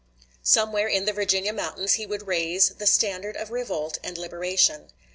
[0.41, 4.87] Somewhere in the Virginia mountains he would raise the standard of revolt and liberation.